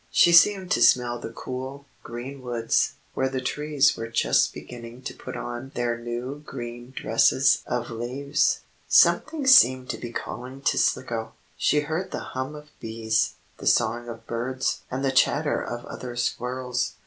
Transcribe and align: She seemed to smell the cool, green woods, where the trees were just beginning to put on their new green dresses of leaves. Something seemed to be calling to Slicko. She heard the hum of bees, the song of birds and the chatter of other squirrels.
She 0.09 0.31
seemed 0.31 0.71
to 0.71 0.81
smell 0.81 1.19
the 1.19 1.29
cool, 1.29 1.85
green 2.01 2.41
woods, 2.41 2.93
where 3.13 3.29
the 3.29 3.39
trees 3.39 3.95
were 3.95 4.07
just 4.07 4.51
beginning 4.51 5.03
to 5.03 5.13
put 5.13 5.37
on 5.37 5.71
their 5.75 5.95
new 5.95 6.39
green 6.43 6.91
dresses 6.97 7.61
of 7.67 7.91
leaves. 7.91 8.61
Something 8.87 9.45
seemed 9.45 9.91
to 9.91 9.99
be 9.99 10.11
calling 10.11 10.61
to 10.63 10.79
Slicko. 10.79 11.33
She 11.55 11.81
heard 11.81 12.09
the 12.09 12.21
hum 12.33 12.55
of 12.55 12.69
bees, 12.79 13.33
the 13.59 13.67
song 13.67 14.09
of 14.09 14.25
birds 14.25 14.81
and 14.89 15.05
the 15.05 15.11
chatter 15.11 15.61
of 15.63 15.85
other 15.85 16.15
squirrels. 16.15 16.93